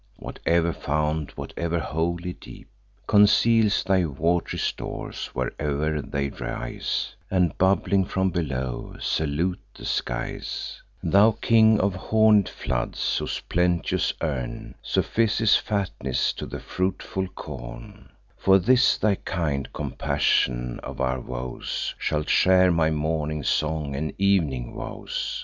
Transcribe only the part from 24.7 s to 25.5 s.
vows.